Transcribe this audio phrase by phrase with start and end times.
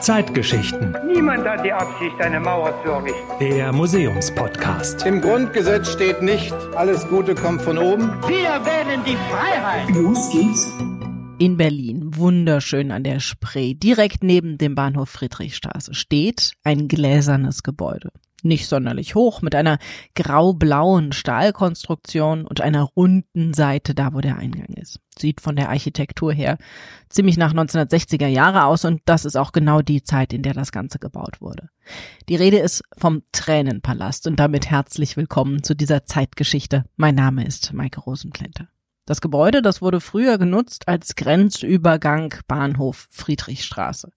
[0.00, 0.96] Zeitgeschichten.
[1.06, 3.38] Niemand hat die Absicht, eine Mauer zu errichten.
[3.38, 5.06] Der Museumspodcast.
[5.06, 8.10] Im Grundgesetz steht nicht, alles Gute kommt von oben.
[8.26, 9.88] Wir wählen die Freiheit.
[9.90, 10.72] Los geht's.
[11.38, 18.10] In Berlin, wunderschön an der Spree, direkt neben dem Bahnhof Friedrichstraße, steht ein gläsernes Gebäude
[18.44, 19.78] nicht sonderlich hoch, mit einer
[20.14, 25.00] grau-blauen Stahlkonstruktion und einer runden Seite da, wo der Eingang ist.
[25.18, 26.58] Sieht von der Architektur her
[27.08, 30.72] ziemlich nach 1960er Jahre aus und das ist auch genau die Zeit, in der das
[30.72, 31.68] Ganze gebaut wurde.
[32.28, 36.84] Die Rede ist vom Tränenpalast und damit herzlich willkommen zu dieser Zeitgeschichte.
[36.96, 38.68] Mein Name ist Maike Rosenplanter.
[39.06, 44.12] Das Gebäude, das wurde früher genutzt als Grenzübergang Bahnhof Friedrichstraße.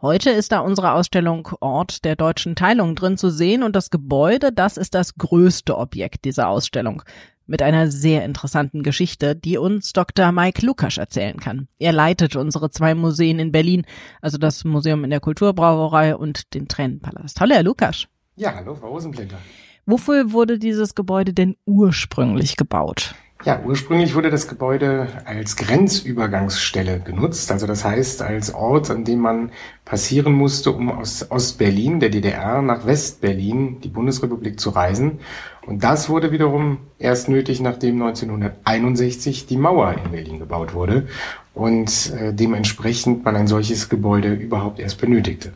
[0.00, 4.52] Heute ist da unsere Ausstellung Ort der deutschen Teilung drin zu sehen und das Gebäude,
[4.52, 7.02] das ist das größte Objekt dieser Ausstellung
[7.48, 10.30] mit einer sehr interessanten Geschichte, die uns Dr.
[10.30, 11.66] Mike Lukasch erzählen kann.
[11.80, 13.86] Er leitet unsere zwei Museen in Berlin,
[14.22, 17.40] also das Museum in der Kulturbrauerei und den Tränenpalast.
[17.40, 18.06] Hallo, Herr Lukasch.
[18.36, 19.38] Ja, hallo, Frau Rosenblätter.
[19.84, 23.16] Wofür wurde dieses Gebäude denn ursprünglich gebaut?
[23.44, 27.52] Ja, ursprünglich wurde das Gebäude als Grenzübergangsstelle genutzt.
[27.52, 29.52] Also das heißt als Ort, an dem man
[29.84, 35.20] passieren musste, um aus Ostberlin, der DDR, nach Westberlin, die Bundesrepublik, zu reisen.
[35.64, 41.06] Und das wurde wiederum erst nötig, nachdem 1961 die Mauer in Berlin gebaut wurde
[41.54, 45.52] und äh, dementsprechend man ein solches Gebäude überhaupt erst benötigte.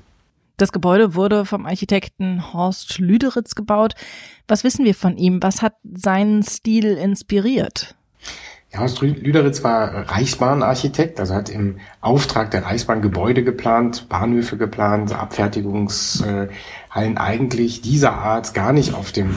[0.56, 3.95] Das Gebäude wurde vom Architekten Horst Lüderitz gebaut.
[4.48, 5.42] Was wissen wir von ihm?
[5.42, 7.95] Was hat seinen Stil inspiriert?
[8.73, 15.12] Ja, Horst Lüderitz war Reichsbahnarchitekt, also hat im Auftrag der Reichsbahn Gebäude geplant, Bahnhöfe geplant,
[15.12, 16.48] Abfertigungshallen
[16.95, 19.34] eigentlich dieser Art gar nicht auf dem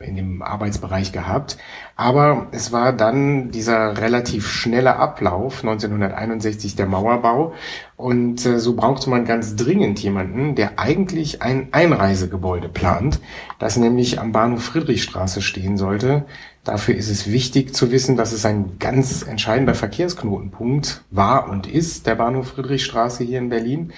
[0.00, 1.56] in dem Arbeitsbereich gehabt.
[1.96, 7.54] Aber es war dann dieser relativ schnelle Ablauf, 1961 der Mauerbau.
[7.96, 13.20] Und äh, so brauchte man ganz dringend jemanden, der eigentlich ein Einreisegebäude plant,
[13.58, 16.26] das nämlich am Bahnhof Friedrichstraße stehen sollte.
[16.62, 22.06] Dafür ist es wichtig zu wissen, dass es ein ganz entscheidender Verkehrsknotenpunkt war und ist,
[22.06, 23.92] der Bahnhof Friedrichstraße hier in Berlin.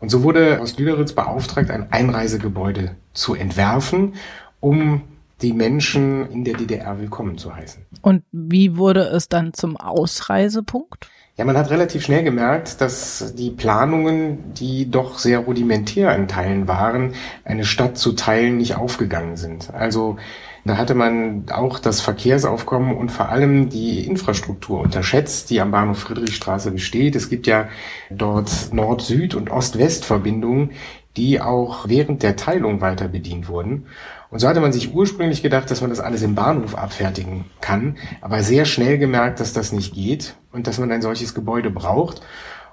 [0.00, 4.14] Und so wurde aus Lüderitz beauftragt, ein Einreisegebäude zu entwerfen,
[4.60, 5.02] um
[5.42, 7.86] die Menschen in der DDR willkommen zu heißen.
[8.02, 11.08] Und wie wurde es dann zum Ausreisepunkt?
[11.36, 16.66] Ja, man hat relativ schnell gemerkt, dass die Planungen, die doch sehr rudimentär in Teilen
[16.66, 19.72] waren, eine Stadt zu teilen nicht aufgegangen sind.
[19.72, 20.16] Also
[20.64, 26.00] da hatte man auch das Verkehrsaufkommen und vor allem die Infrastruktur unterschätzt, die am Bahnhof
[26.00, 27.14] Friedrichstraße besteht.
[27.14, 27.68] Es gibt ja
[28.10, 30.72] dort Nord-Süd- und Ost-West-Verbindungen,
[31.16, 33.86] die auch während der Teilung weiter bedient wurden.
[34.30, 37.96] Und so hatte man sich ursprünglich gedacht, dass man das alles im Bahnhof abfertigen kann,
[38.20, 42.20] aber sehr schnell gemerkt, dass das nicht geht und dass man ein solches Gebäude braucht.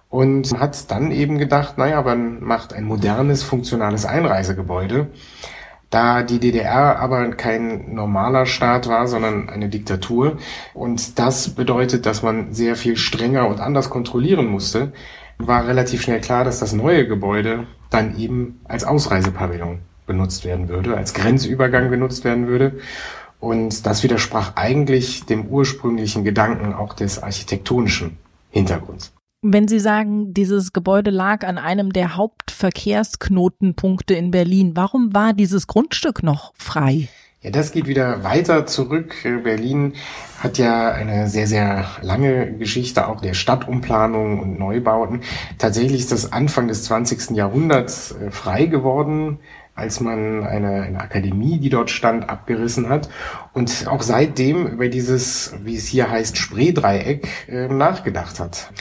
[0.10, 5.08] Und hat dann eben gedacht, naja, man macht ein modernes, funktionales Einreisegebäude.
[5.90, 10.38] Da die DDR aber kein normaler Staat war, sondern eine Diktatur.
[10.74, 14.94] Und das bedeutet, dass man sehr viel strenger und anders kontrollieren musste,
[15.38, 20.96] war relativ schnell klar, dass das neue Gebäude dann eben als Ausreisepavillon benutzt werden würde,
[20.96, 22.80] als Grenzübergang genutzt werden würde.
[23.40, 28.18] Und das widersprach eigentlich dem ursprünglichen Gedanken auch des architektonischen
[28.50, 29.12] Hintergrunds.
[29.42, 35.68] Wenn Sie sagen, dieses Gebäude lag an einem der Hauptverkehrsknotenpunkte in Berlin, warum war dieses
[35.68, 37.10] Grundstück noch frei?
[37.46, 39.14] Ja, das geht wieder weiter zurück.
[39.44, 39.94] Berlin
[40.40, 45.22] hat ja eine sehr, sehr lange Geschichte auch der Stadtumplanung und Neubauten.
[45.60, 47.38] Tatsächlich ist das Anfang des 20.
[47.38, 49.38] Jahrhunderts äh, frei geworden
[49.75, 53.09] als man eine, eine Akademie, die dort stand, abgerissen hat
[53.53, 58.72] und auch seitdem über dieses, wie es hier heißt, Spreedreieck äh, nachgedacht hat.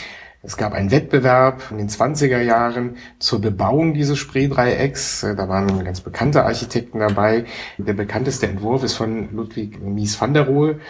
[0.46, 5.24] Es gab einen Wettbewerb in den 20er Jahren zur Bebauung dieses Spreedreiecks.
[5.24, 7.46] Äh, da waren ganz bekannte Architekten dabei.
[7.78, 10.80] Der bekannteste Entwurf ist von Ludwig Mies van der Rohe,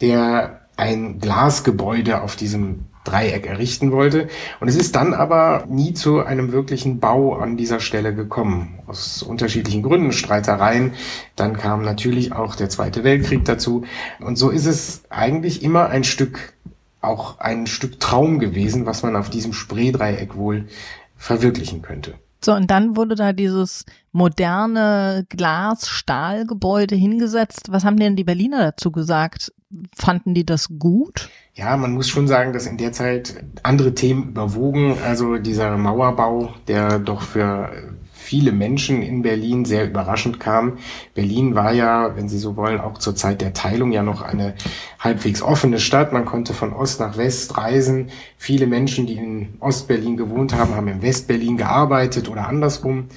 [0.00, 4.28] der ein Glasgebäude auf diesem Dreieck errichten wollte.
[4.60, 8.78] Und es ist dann aber nie zu einem wirklichen Bau an dieser Stelle gekommen.
[8.86, 10.92] Aus unterschiedlichen Gründen, Streitereien.
[11.36, 13.84] Dann kam natürlich auch der Zweite Weltkrieg dazu.
[14.20, 16.54] Und so ist es eigentlich immer ein Stück,
[17.00, 20.66] auch ein Stück Traum gewesen, was man auf diesem Spreedreieck wohl
[21.16, 22.14] verwirklichen könnte.
[22.44, 27.68] So, und dann wurde da dieses moderne Glas-Stahlgebäude hingesetzt.
[27.70, 29.53] Was haben denn die Berliner dazu gesagt?
[29.96, 31.30] Fanden die das gut?
[31.54, 34.96] Ja, man muss schon sagen, dass in der Zeit andere Themen überwogen.
[35.04, 37.70] Also dieser Mauerbau, der doch für
[38.24, 40.78] viele Menschen in Berlin sehr überraschend kam.
[41.14, 44.54] Berlin war ja, wenn Sie so wollen, auch zur Zeit der Teilung ja noch eine
[44.98, 46.12] halbwegs offene Stadt.
[46.12, 48.08] Man konnte von Ost nach West reisen.
[48.38, 53.08] Viele Menschen, die in Ostberlin gewohnt haben, haben in Westberlin gearbeitet oder andersrum.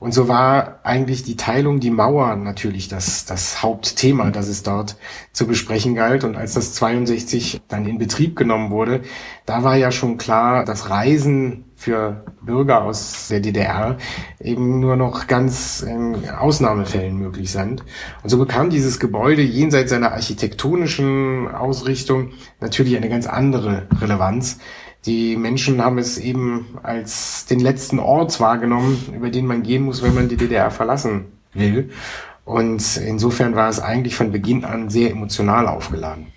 [0.00, 4.96] Und so war eigentlich die Teilung, die Mauer natürlich das, das Hauptthema, das es dort
[5.32, 6.22] zu besprechen galt.
[6.24, 9.02] Und als das 62 dann in Betrieb genommen wurde,
[9.44, 13.98] da war ja schon klar, dass Reisen für Bürger aus der DDR
[14.40, 17.84] eben nur noch ganz in Ausnahmefällen möglich sind.
[18.22, 22.30] Und so bekam dieses Gebäude jenseits seiner architektonischen Ausrichtung
[22.60, 24.58] natürlich eine ganz andere Relevanz.
[25.06, 30.02] Die Menschen haben es eben als den letzten Ort wahrgenommen, über den man gehen muss,
[30.02, 31.90] wenn man die DDR verlassen will.
[32.44, 36.28] Und insofern war es eigentlich von Beginn an sehr emotional aufgeladen.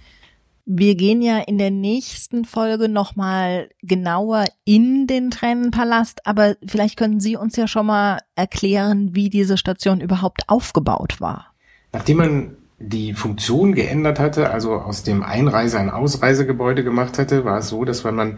[0.65, 7.19] Wir gehen ja in der nächsten Folge nochmal genauer in den Tränenpalast, aber vielleicht können
[7.19, 11.53] Sie uns ja schon mal erklären, wie diese Station überhaupt aufgebaut war.
[11.93, 17.59] Nachdem man die Funktion geändert hatte, also aus dem Einreise- ein Ausreisegebäude gemacht hatte, war
[17.59, 18.37] es so, dass wenn man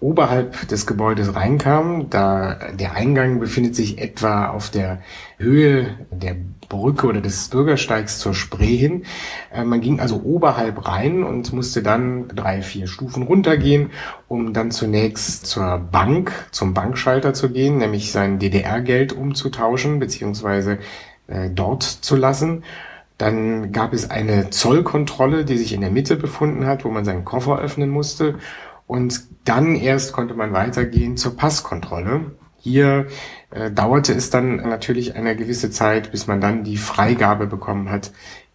[0.00, 5.02] oberhalb des Gebäudes reinkam, da der Eingang befindet sich etwa auf der
[5.38, 6.36] Höhe der
[6.68, 9.04] Brücke oder des Bürgersteigs zur Spree hin.
[9.52, 13.90] Äh, man ging also oberhalb rein und musste dann drei, vier Stufen runtergehen,
[14.28, 20.78] um dann zunächst zur Bank, zum Bankschalter zu gehen, nämlich sein DDR-Geld umzutauschen beziehungsweise
[21.26, 22.62] äh, dort zu lassen.
[23.20, 27.26] Dann gab es eine Zollkontrolle, die sich in der Mitte befunden hat, wo man seinen
[27.26, 28.38] Koffer öffnen musste.
[28.86, 32.32] Und dann erst konnte man weitergehen zur Passkontrolle.
[32.56, 33.08] Hier
[33.50, 38.10] äh, dauerte es dann natürlich eine gewisse Zeit, bis man dann die Freigabe bekommen hat,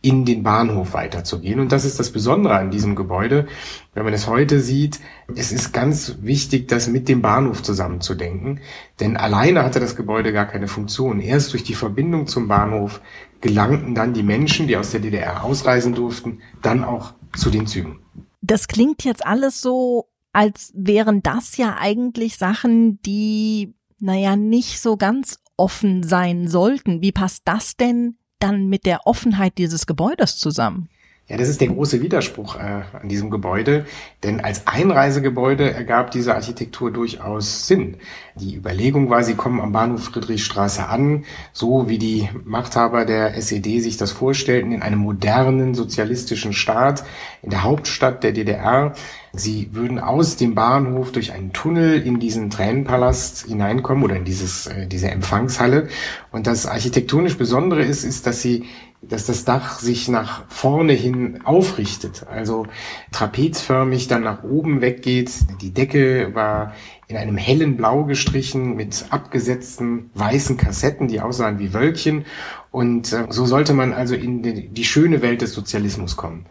[0.06, 1.60] in den Bahnhof weiterzugehen.
[1.60, 3.48] Und das ist das Besondere an diesem Gebäude.
[3.96, 5.00] Wenn man es heute sieht,
[5.36, 8.60] es ist ganz wichtig, das mit dem Bahnhof zusammenzudenken.
[9.00, 11.20] Denn alleine hatte das Gebäude gar keine Funktion.
[11.20, 13.02] Erst durch die Verbindung zum Bahnhof
[13.42, 18.00] gelangten dann die Menschen, die aus der DDR ausreisen durften, dann auch zu den Zügen.
[18.42, 24.98] Das klingt jetzt alles so als wären das ja eigentlich Sachen, die, naja, nicht so
[24.98, 27.02] ganz offen sein sollten.
[27.02, 30.90] Wie passt das denn dann mit der Offenheit dieses Gebäudes zusammen?
[31.28, 33.88] Ja, das ist der große Widerspruch äh, an diesem Gebäude,
[34.24, 37.98] denn als Einreisegebäude ergab diese Architektur durchaus Sinn.
[38.36, 43.80] Die Überlegung war, sie kommen am Bahnhof Friedrichstraße an, so wie die Machthaber der SED
[43.80, 47.04] sich das vorstellten, in einem modernen sozialistischen Staat,
[47.42, 48.94] in der Hauptstadt der DDR.
[49.34, 54.68] Sie würden aus dem Bahnhof durch einen Tunnel in diesen Tränenpalast hineinkommen oder in dieses,
[54.68, 55.88] äh, diese Empfangshalle.
[56.32, 58.66] Und das architektonisch Besondere ist, ist, dass sie
[59.10, 62.68] dass das Dach sich nach vorne hin aufrichtet, also
[63.12, 65.32] trapezförmig dann nach oben weggeht.
[65.62, 66.74] Die Decke war
[67.08, 72.26] in einem hellen Blau gestrichen mit abgesetzten weißen Kassetten, die aussahen wie Wölkchen.
[72.72, 76.46] Und äh, so sollte man also in die, die schöne Welt des Sozialismus kommen.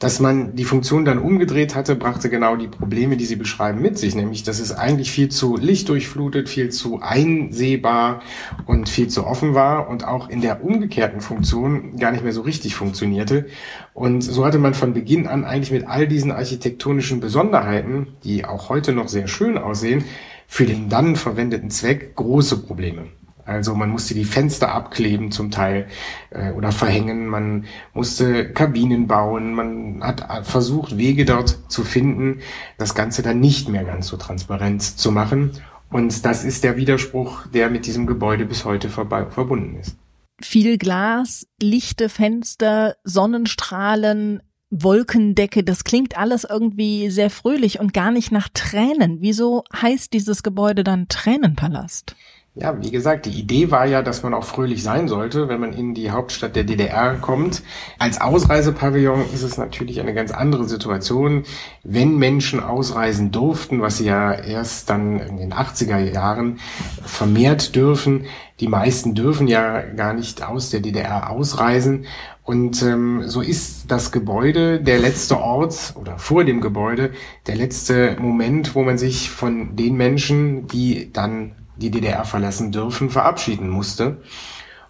[0.00, 3.96] Dass man die Funktion dann umgedreht hatte, brachte genau die Probleme, die Sie beschreiben, mit
[3.96, 8.20] sich, nämlich dass es eigentlich viel zu lichtdurchflutet, viel zu einsehbar
[8.66, 12.42] und viel zu offen war und auch in der umgekehrten Funktion gar nicht mehr so
[12.42, 13.46] richtig funktionierte.
[13.92, 18.68] Und so hatte man von Beginn an eigentlich mit all diesen architektonischen Besonderheiten, die auch
[18.68, 20.04] heute noch sehr schön aussehen,
[20.48, 23.06] für den dann verwendeten Zweck große Probleme.
[23.46, 25.86] Also man musste die Fenster abkleben zum Teil
[26.30, 32.40] äh, oder verhängen, man musste Kabinen bauen, man hat versucht, Wege dort zu finden,
[32.78, 35.52] das Ganze dann nicht mehr ganz so transparent zu machen.
[35.90, 39.96] Und das ist der Widerspruch, der mit diesem Gebäude bis heute verbunden ist.
[40.40, 48.32] Viel Glas, lichte Fenster, Sonnenstrahlen, Wolkendecke, das klingt alles irgendwie sehr fröhlich und gar nicht
[48.32, 49.18] nach Tränen.
[49.20, 52.16] Wieso heißt dieses Gebäude dann Tränenpalast?
[52.56, 55.72] Ja, wie gesagt, die Idee war ja, dass man auch fröhlich sein sollte, wenn man
[55.72, 57.64] in die Hauptstadt der DDR kommt.
[57.98, 61.42] Als Ausreisepavillon ist es natürlich eine ganz andere Situation.
[61.82, 66.60] Wenn Menschen ausreisen durften, was sie ja erst dann in den 80er Jahren
[67.04, 68.26] vermehrt dürfen,
[68.60, 72.06] die meisten dürfen ja gar nicht aus der DDR ausreisen.
[72.44, 77.10] Und ähm, so ist das Gebäude der letzte Ort oder vor dem Gebäude
[77.48, 83.10] der letzte Moment, wo man sich von den Menschen, die dann die DDR verlassen dürfen,
[83.10, 84.18] verabschieden musste.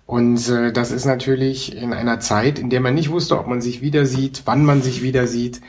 [0.07, 3.63] Und äh, das ist natürlich in einer Zeit, in der man nicht wusste, ob man
[3.63, 5.63] sich wieder sieht, wann man sich wieder sieht,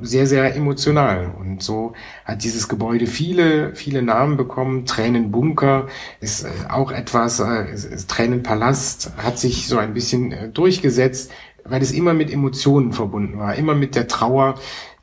[0.00, 1.34] sehr, sehr emotional.
[1.38, 1.92] Und so
[2.24, 4.86] hat dieses Gebäude viele, viele Namen bekommen.
[4.86, 5.88] Tränenbunker
[6.20, 7.66] ist äh, auch etwas, äh,
[8.08, 11.30] Tränenpalast hat sich so ein bisschen äh, durchgesetzt,
[11.64, 14.54] weil es immer mit Emotionen verbunden war, immer mit der Trauer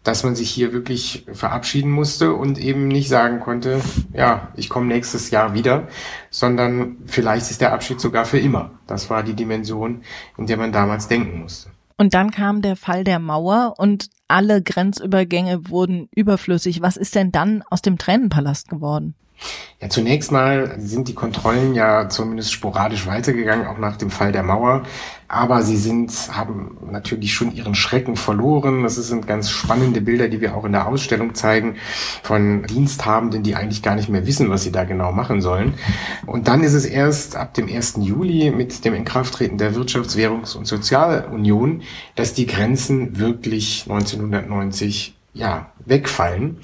[0.04, 3.82] dass man sich hier wirklich verabschieden musste und eben nicht sagen konnte,
[4.14, 5.88] ja, ich komme nächstes Jahr wieder,
[6.30, 8.72] sondern vielleicht ist der Abschied sogar für immer.
[8.88, 10.04] Das war die Dimension,
[10.38, 11.70] in der man damals denken musste.
[11.98, 16.82] Und dann kam der Fall der Mauer und alle Grenzübergänge wurden überflüssig.
[16.82, 19.16] Was ist denn dann aus dem Tränenpalast geworden?
[19.82, 24.44] Ja, zunächst mal sind die Kontrollen ja zumindest sporadisch weitergegangen, auch nach dem Fall der
[24.44, 24.84] Mauer.
[25.30, 28.84] Aber sie sind, haben natürlich schon ihren Schrecken verloren.
[28.84, 31.76] Das sind ganz spannende Bilder, die wir auch in der Ausstellung zeigen
[32.24, 35.76] von Diensthabenden, die eigentlich gar nicht mehr wissen, was sie da genau machen sollen.
[36.26, 38.00] Und dann ist es erst ab dem 1.
[38.02, 41.84] Juli mit dem Inkrafttreten der Wirtschafts-, Währungs- und Sozialunion,
[42.16, 46.58] dass die Grenzen wirklich 1990 ja, wegfallen.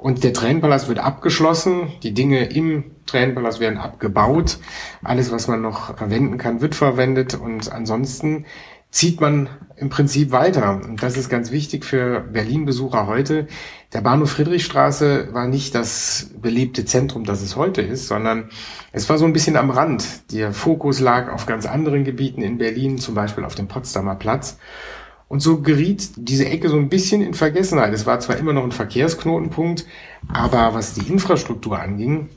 [0.00, 1.92] Und der Tränenpalast wird abgeschlossen.
[2.02, 4.58] Die Dinge im Tränenpalast werden abgebaut.
[5.02, 7.34] Alles, was man noch verwenden kann, wird verwendet.
[7.34, 8.46] Und ansonsten
[8.90, 10.80] zieht man im Prinzip weiter.
[10.82, 13.46] Und das ist ganz wichtig für Berlin-Besucher heute.
[13.92, 18.48] Der Bahnhof Friedrichstraße war nicht das belebte Zentrum, das es heute ist, sondern
[18.92, 20.32] es war so ein bisschen am Rand.
[20.32, 24.58] Der Fokus lag auf ganz anderen Gebieten in Berlin, zum Beispiel auf dem Potsdamer Platz.
[25.30, 27.94] Und so geriet diese Ecke so ein bisschen in Vergessenheit.
[27.94, 29.86] Es war zwar immer noch ein Verkehrsknotenpunkt,
[30.26, 32.28] aber was die Infrastruktur anging,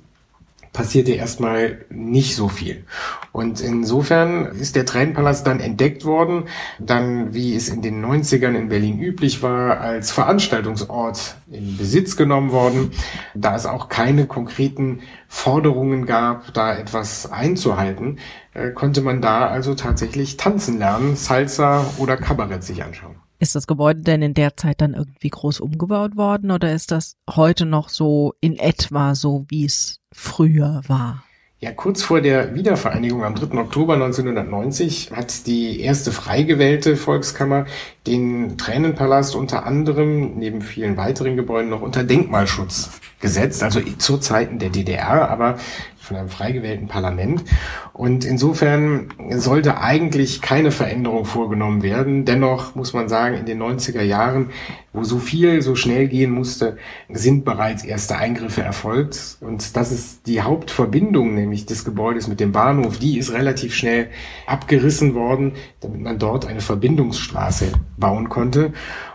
[0.74, 2.84] passierte erstmal nicht so viel.
[3.32, 6.46] Und insofern ist der Tränenpalast dann entdeckt worden,
[6.80, 12.52] dann, wie es in den 90ern in Berlin üblich war, als Veranstaltungsort in Besitz genommen
[12.52, 12.92] worden,
[13.36, 18.18] da es auch keine konkreten Forderungen gab, da etwas einzuhalten,
[18.54, 23.16] äh, konnte man da also tatsächlich tanzen lernen, Salsa oder Kabarett sich anschauen.
[23.44, 27.18] Ist das Gebäude denn in der Zeit dann irgendwie groß umgebaut worden oder ist das
[27.30, 31.24] heute noch so in etwa so, wie es früher war?
[31.64, 33.58] Ja, kurz vor der Wiedervereinigung am 3.
[33.58, 37.68] Oktober 1990 hat die erste frei gewählte Volkskammer
[38.06, 44.60] den Tränenpalast unter anderem neben vielen weiteren Gebäuden noch unter Denkmalschutz gesetzt, also zu Zeiten
[44.60, 45.58] der DDR, aber
[46.02, 47.46] von einem frei gewählten Parlament.
[47.94, 52.26] Und insofern sollte eigentlich keine Veränderung vorgenommen werden.
[52.26, 54.50] Dennoch muss man sagen, in den 90er Jahren,
[54.94, 56.78] wo so viel so schnell gehen musste,
[57.10, 59.38] sind bereits erste Eingriffe erfolgt.
[59.42, 62.98] Und das ist die Hauptverbindung nämlich des Gebäudes mit dem Bahnhof.
[62.98, 64.08] Die ist relativ schnell
[64.48, 68.74] abgerissen worden, damit man dort eine Verbindungsstraße bauen konnte.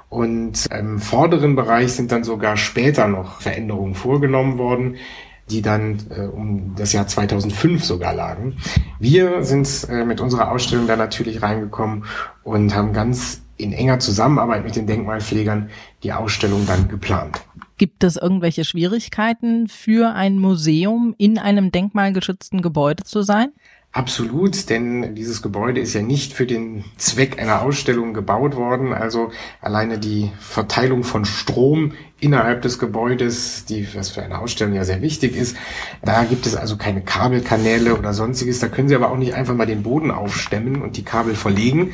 [0.08, 4.96] Und im vorderen Bereich sind dann sogar später noch Veränderungen vorgenommen worden
[5.50, 8.56] die dann äh, um das Jahr 2005 sogar lagen.
[8.98, 12.04] Wir sind äh, mit unserer Ausstellung da natürlich reingekommen
[12.44, 15.70] und haben ganz in enger Zusammenarbeit mit den Denkmalpflegern
[16.02, 17.40] die Ausstellung dann geplant.
[17.76, 23.50] Gibt es irgendwelche Schwierigkeiten für ein Museum in einem denkmalgeschützten Gebäude zu sein?
[23.90, 28.92] Absolut, denn dieses Gebäude ist ja nicht für den Zweck einer Ausstellung gebaut worden.
[28.92, 29.30] Also
[29.62, 35.02] alleine die Verteilung von Strom innerhalb des Gebäudes, die, was für eine Ausstellung ja sehr
[35.02, 35.56] wichtig ist.
[36.02, 38.58] Da gibt es also keine Kabelkanäle oder sonstiges.
[38.58, 41.92] Da können Sie aber auch nicht einfach mal den Boden aufstemmen und die Kabel verlegen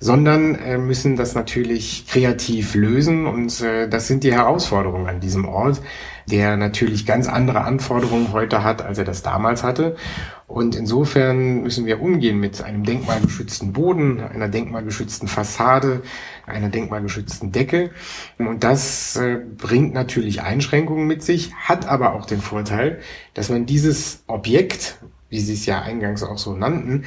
[0.00, 5.46] sondern äh, müssen das natürlich kreativ lösen und äh, das sind die Herausforderungen an diesem
[5.46, 5.82] Ort,
[6.26, 9.96] der natürlich ganz andere Anforderungen heute hat, als er das damals hatte.
[10.50, 16.02] Und insofern müssen wir umgehen mit einem denkmalgeschützten Boden, einer denkmalgeschützten Fassade,
[16.44, 17.90] einer denkmalgeschützten Decke.
[18.36, 22.98] Und das äh, bringt natürlich Einschränkungen mit sich, hat aber auch den Vorteil,
[23.32, 27.04] dass man dieses Objekt, wie Sie es ja eingangs auch so nannten,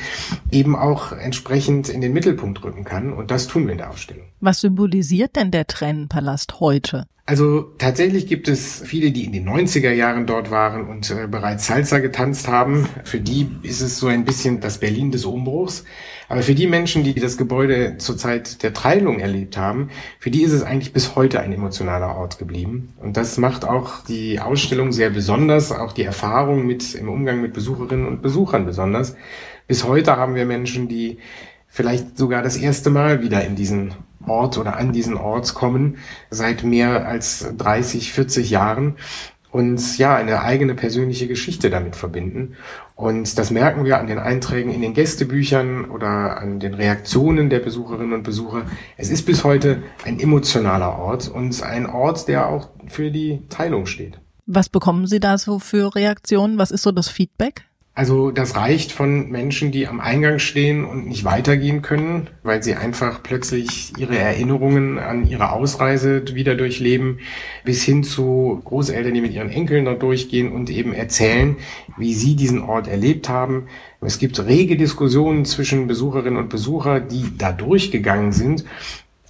[0.49, 3.11] eben auch entsprechend in den Mittelpunkt rücken kann.
[3.11, 4.27] Und das tun wir in der Ausstellung.
[4.45, 7.05] Was symbolisiert denn der Tränenpalast heute?
[7.25, 11.67] Also tatsächlich gibt es viele, die in den 90er Jahren dort waren und äh, bereits
[11.67, 12.89] Salsa getanzt haben.
[13.05, 15.85] Für die ist es so ein bisschen das Berlin des Umbruchs.
[16.27, 20.41] Aber für die Menschen, die das Gebäude zur Zeit der Teilung erlebt haben, für die
[20.41, 22.91] ist es eigentlich bis heute ein emotionaler Ort geblieben.
[22.99, 27.53] Und das macht auch die Ausstellung sehr besonders, auch die Erfahrung mit im Umgang mit
[27.53, 29.15] Besucherinnen und Besuchern besonders.
[29.67, 31.19] Bis heute haben wir Menschen, die
[31.69, 33.93] vielleicht sogar das erste Mal wieder in diesen
[34.27, 35.97] Ort oder an diesen Ort kommen,
[36.29, 38.95] seit mehr als 30, 40 Jahren
[39.53, 42.55] und ja, eine eigene persönliche Geschichte damit verbinden.
[42.95, 47.59] Und das merken wir an den Einträgen in den Gästebüchern oder an den Reaktionen der
[47.59, 48.65] Besucherinnen und Besucher.
[48.97, 53.85] Es ist bis heute ein emotionaler Ort und ein Ort, der auch für die Teilung
[53.85, 54.19] steht.
[54.47, 56.57] Was bekommen Sie da so für Reaktionen?
[56.57, 57.65] Was ist so das Feedback?
[57.95, 62.73] Also das reicht von Menschen, die am Eingang stehen und nicht weitergehen können, weil sie
[62.73, 67.19] einfach plötzlich ihre Erinnerungen an ihre Ausreise wieder durchleben,
[67.63, 71.55] bis hin zu Großeltern, die mit ihren Enkeln da durchgehen und eben erzählen,
[71.95, 73.67] wie sie diesen Ort erlebt haben.
[74.01, 78.65] Es gibt rege Diskussionen zwischen Besucherinnen und Besucher, die da durchgegangen sind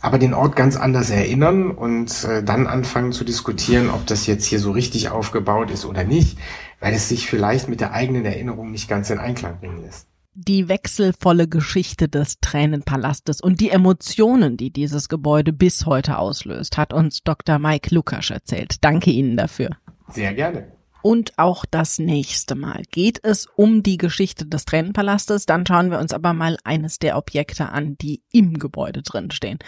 [0.04, 4.44] aber den Ort ganz anders erinnern und äh, dann anfangen zu diskutieren, ob das jetzt
[4.44, 6.38] hier so richtig aufgebaut ist oder nicht,
[6.82, 10.08] weil es sich vielleicht mit der eigenen Erinnerung nicht ganz in Einklang bringen lässt.
[10.36, 16.92] Die wechselvolle Geschichte des Tränenpalastes und die Emotionen, die dieses Gebäude bis heute auslöst, hat
[16.92, 17.58] uns Dr.
[17.58, 18.76] Mike Lukasch erzählt.
[18.82, 19.70] Danke Ihnen dafür.
[20.10, 20.68] Sehr gerne.
[21.04, 25.46] Und auch das nächste Mal geht es um die Geschichte des Tränenpalastes.
[25.46, 29.60] Dann schauen wir uns aber mal eines der Objekte an, die im Gebäude drin stehen.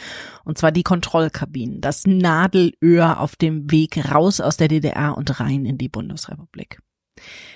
[0.46, 5.66] Und zwar die Kontrollkabinen, das Nadelöhr auf dem Weg raus aus der DDR und rein
[5.66, 6.80] in die Bundesrepublik.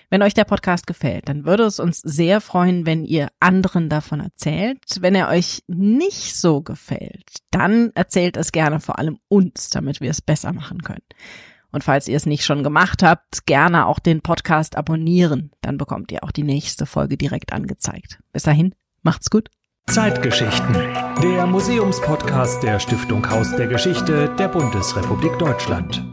[0.09, 4.19] Wenn euch der Podcast gefällt, dann würde es uns sehr freuen, wenn ihr anderen davon
[4.19, 4.83] erzählt.
[4.99, 10.11] Wenn er euch nicht so gefällt, dann erzählt es gerne vor allem uns, damit wir
[10.11, 11.03] es besser machen können.
[11.71, 15.51] Und falls ihr es nicht schon gemacht habt, gerne auch den Podcast abonnieren.
[15.61, 18.19] Dann bekommt ihr auch die nächste Folge direkt angezeigt.
[18.33, 19.49] Bis dahin, macht's gut.
[19.87, 20.73] Zeitgeschichten.
[21.23, 26.03] Der Museumspodcast der Stiftung Haus der Geschichte der Bundesrepublik Deutschland.